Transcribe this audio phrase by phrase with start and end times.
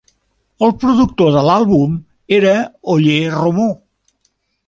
[0.67, 1.99] El productor de l'àlbum
[2.39, 2.55] era
[2.95, 3.67] Olle Romo.